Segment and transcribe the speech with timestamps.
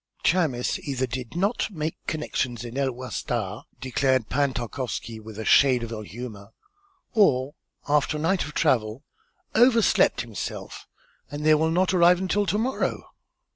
[0.23, 5.83] "Chamis either did not make connections in El Wasta," declared Pan Tarkowski, with a shade
[5.83, 6.53] of ill humor,
[7.13, 7.53] "or
[7.87, 9.03] after a night of travel
[9.53, 10.87] overslept himself,
[11.29, 13.11] and they will not arrive until to morrow."